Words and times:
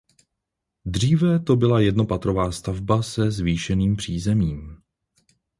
Dříve 0.85 1.39
to 1.39 1.55
byla 1.55 1.79
jednopatrová 1.79 2.51
stavba 2.51 3.03
se 3.03 3.31
zvýšeným 3.31 3.95
přízemím. 3.95 4.77